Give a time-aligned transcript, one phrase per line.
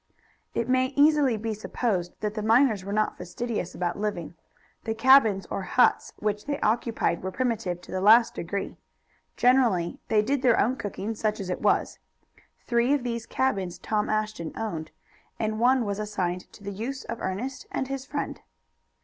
[0.55, 4.33] It may easily be supposed that the miners were not fastidious about living.
[4.83, 8.77] The cabins or huts which they occupied were primitive to the last degree.
[9.37, 11.99] Generally they did their own cooking, such as it was.
[12.65, 14.89] Three of these cabins Tom Ashton owned,
[15.37, 18.41] and one was assigned to the use of Ernest and his friend.